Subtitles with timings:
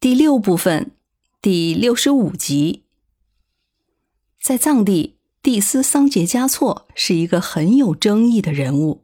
[0.00, 0.92] 第六部分，
[1.42, 2.84] 第六十五集。
[4.40, 9.02] 在藏地，蒂斯桑杰嘉措是一个很有争议的人物。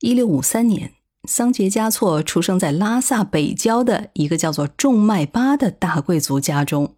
[0.00, 0.92] 一六五三年，
[1.24, 6.96] 桑杰嘉措出生在拉萨北郊的一个叫做仲迈巴的大贵族家中。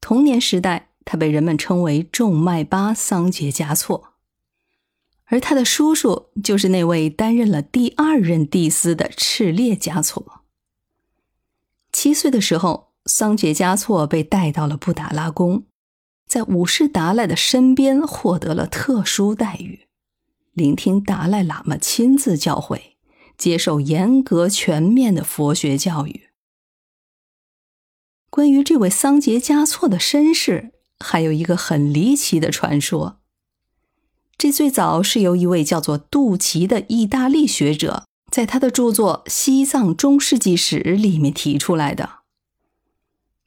[0.00, 4.11] 童年时代，他被人们称为仲迈巴桑杰嘉措。
[5.26, 10.42] 而他的叔叔就是那位担任了第二任帝司的赤烈嘉措。
[11.90, 15.64] 七岁的时候，桑杰嘉措被带到了布达拉宫，
[16.26, 19.86] 在五世达赖的身边获得了特殊待遇，
[20.52, 22.94] 聆听达赖喇嘛亲自教诲，
[23.38, 26.28] 接受严格全面的佛学教育。
[28.28, 33.21] 关于这位桑杰嘉措的身世，还有一个很离奇的传说。
[34.42, 42.10] 这最早是由一位叫做杜奇的意大利学者，在他的著作《西藏中世纪史》里面提出来的。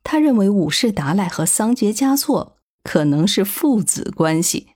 [0.05, 4.67] 他认为五世达赖和桑杰嘉措可能是父子关系。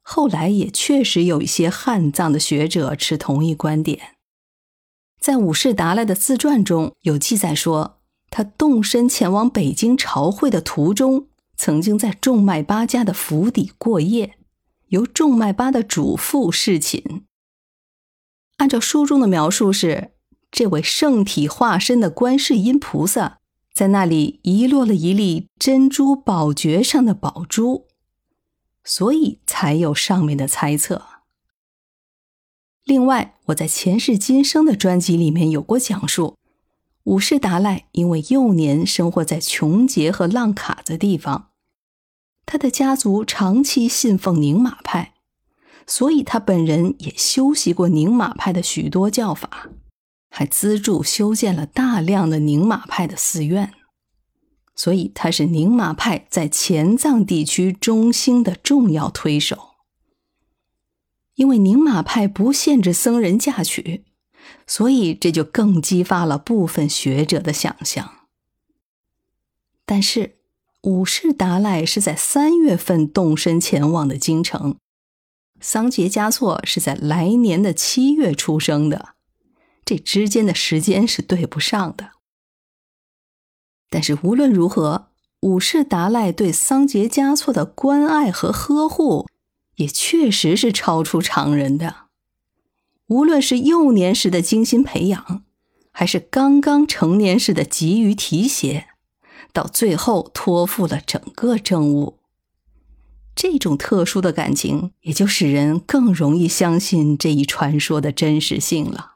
[0.00, 4.16] 后来也确实有一些汉藏的学者持同一观点。
[5.20, 14.34] 在五世达赖的自传中有记载说，他动身前往北京朝会的途中，曾经在仲迈巴家的府邸过夜。
[14.92, 17.24] 由仲麦巴的主父侍寝。
[18.58, 20.12] 按照书中的描述，是
[20.50, 23.38] 这位圣体化身的观世音菩萨
[23.72, 27.86] 在那里遗落了一粒珍珠宝珏上的宝珠，
[28.84, 31.06] 所以才有上面的猜测。
[32.84, 36.36] 另外，我在前世今生的专辑里面有过讲述，
[37.04, 41.51] 五世达赖因为幼年生活在琼杰和浪卡的地方。
[42.44, 45.14] 他的家族长期信奉宁玛派，
[45.86, 49.70] 所以他本人也修习过宁玛派的许多教法，
[50.28, 53.72] 还资助修建了大量的宁玛派的寺院，
[54.74, 59.70] 所以他是宁玛派在前藏地区中兴的重要推手。
[61.34, 64.04] 因为宁玛派不限制僧人嫁娶，
[64.66, 68.26] 所以这就更激发了部分学者的想象。
[69.86, 70.41] 但是。
[70.82, 74.76] 五世达赖是在三月份动身前往的京城，
[75.60, 79.10] 桑杰嘉措是在来年的七月出生的，
[79.84, 82.10] 这之间的时间是对不上的。
[83.88, 85.10] 但是无论如何，
[85.42, 89.28] 五世达赖对桑杰嘉措的关爱和呵护，
[89.76, 92.06] 也确实是超出常人的。
[93.06, 95.44] 无论是幼年时的精心培养，
[95.92, 98.88] 还是刚刚成年时的急于提携。
[99.52, 102.18] 到最后托付了整个政务，
[103.34, 109.12] 这种特殊的感情也就使人更容易相信这一传说的真实性了。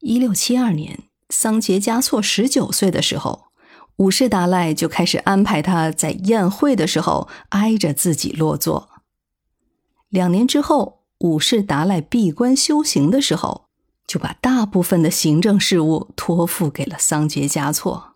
[0.00, 3.46] 一六七二年，桑杰嘉措十九岁的时候，
[3.96, 8.90] 五世达赖就开始安排他在宴会的时候挨着自己落座。
[10.08, 13.68] 两年之后，五世达赖闭关修行的时候，
[14.06, 18.15] 就把大部分的行政事务托付给了桑杰嘉措。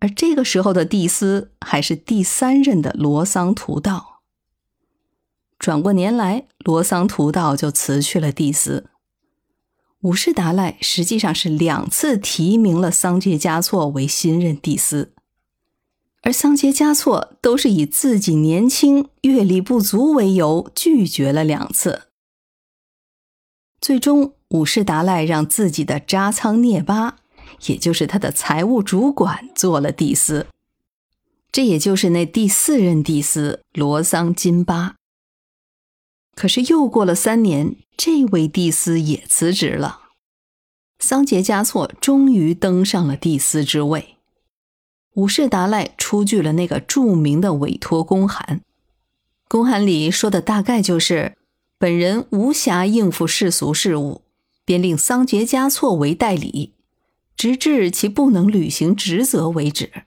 [0.00, 4.22] 而这个时候的帝斯还是第三任的罗桑图道。
[5.58, 8.90] 转过年来，罗桑图道就辞去了帝斯。
[10.02, 15.12] 五世达赖实际上是两次提名了桑杰嘉措为新任帝斯，
[16.22, 22.02] 而桑杰嘉措都是以自己年轻、阅历不足为由拒绝了两次。
[23.80, 27.16] 最终，五世达赖让自己的扎仓涅巴。
[27.66, 30.46] 也就是他的财务主管做了帝司，
[31.50, 34.96] 这也就是那第四任帝司罗桑金巴。
[36.34, 40.02] 可是又过了三年，这位帝司也辞职了，
[41.00, 44.16] 桑杰嘉措终于登上了帝司之位。
[45.14, 48.60] 五世达赖出具了那个著名的委托公函，
[49.48, 51.36] 公函里说的大概就是：
[51.76, 54.22] 本人无暇应付世俗事务，
[54.64, 56.74] 便令桑杰嘉措为代理。
[57.38, 60.06] 直至其不能履行职责为止。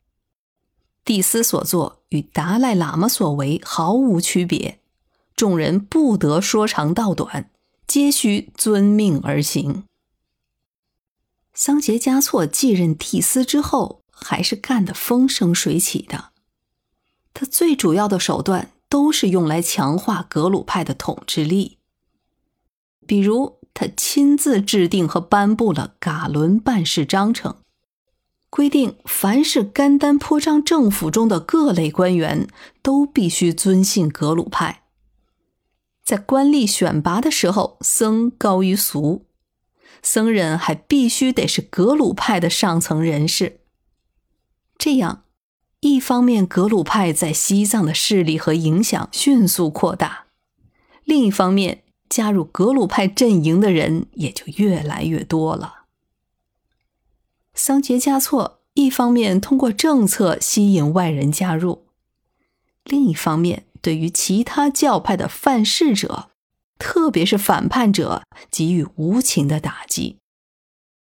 [1.05, 4.81] 蒂斯所作与达赖喇嘛所为毫无区别，
[5.33, 7.49] 众人不得说长道短，
[7.87, 9.85] 皆需遵命而行。
[11.53, 16.31] 桑杰嘉措继任蒂斯之后，还是干得风生水起的。
[17.33, 21.77] 他最主要的手段都是用来强化格鲁派的统治力，
[23.07, 23.60] 比如。
[23.73, 27.57] 他亲自制定和颁布了噶伦办事章程，
[28.49, 32.47] 规定凡是甘丹颇章政府中的各类官员
[32.81, 34.83] 都必须尊信格鲁派。
[36.03, 39.25] 在官吏选拔的时候，僧高于俗，
[40.01, 43.61] 僧人还必须得是格鲁派的上层人士。
[44.77, 45.23] 这样，
[45.79, 50.25] 一方面格鲁派在西藏的势力和影响迅速扩大，
[51.05, 55.85] 另一方面加入格鲁派阵营的人也就越来越多了。
[57.55, 61.85] 桑杰嘉措一方面通过政策吸引外人加入，
[62.83, 66.27] 另一方面对于其他教派的犯事者。
[66.83, 70.17] 特别是反叛者给予无情的打击，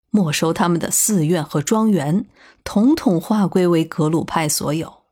[0.09, 2.25] 没收他们的寺院和庄园，
[2.63, 5.03] 统统划归为格鲁派所有。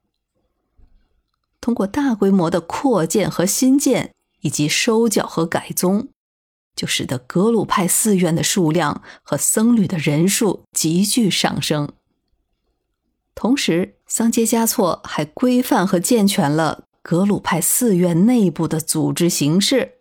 [1.61, 6.09] 通过大规模的扩建和新建，以及收缴和改宗，
[6.75, 11.91] 就使得格鲁派寺院的数量和僧侣的人数急剧上升。
[13.33, 19.93] 同时，桑杰嘉措还规范和健全了格鲁派寺院内部的组织形式。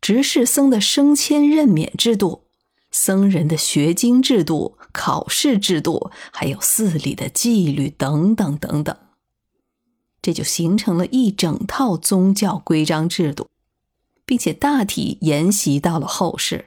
[0.00, 2.44] 执事僧的升迁任免制度、
[2.90, 8.94] 僧人的学经制度、考试制度，还有寺里的纪律等等等等，
[10.20, 13.48] 这就形成了一整套宗教规章制度，
[14.24, 16.66] 并且大体沿袭到了后世。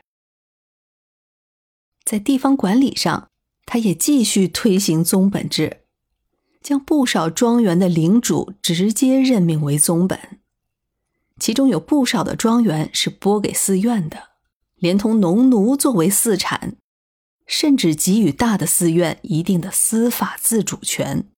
[2.03, 3.29] 在地方管理上，
[3.65, 5.81] 他也继续推行宗本制，
[6.61, 10.39] 将不少庄园的领主直接任命为宗本。
[11.39, 14.29] 其中有不少的庄园是拨给寺院的，
[14.75, 16.77] 连同农奴作为寺产，
[17.45, 21.29] 甚至给予大的寺院一定的司法自主权。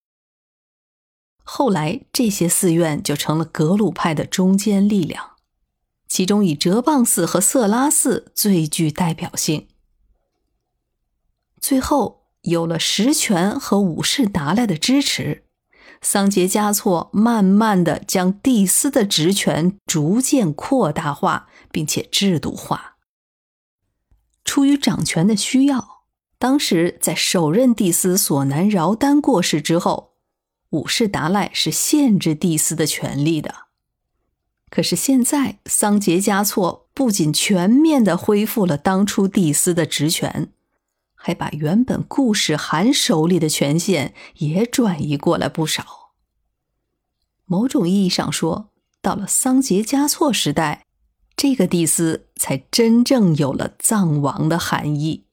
[1.44, 5.32] 后来，这些寺院就成了格鲁派的中坚力量，
[6.10, 9.68] 其中以哲蚌寺和色拉寺最具代表性。
[11.62, 15.46] 最后，有了实权和武士达赖的支持。
[16.02, 22.96] 桑杰嘉措慢慢的将帝司的职权逐渐扩大化，并且制度化。
[24.46, 26.04] 出于掌权的需要，
[26.38, 30.14] 当时在首任帝司索南饶丹过世之后，
[30.70, 33.69] 五世达赖是限制帝司的权利的。
[34.70, 40.52] 可是现在，桑杰嘉措不仅全面的恢复了当初帝司的职权。
[41.22, 46.14] 还把原本顾世涵手里的权限也转移过来不少。
[47.46, 48.70] 某种意义上说，
[49.02, 50.86] 到了桑杰嘉措时代，
[51.36, 55.26] 这个帝司才真正有了藏王的含义。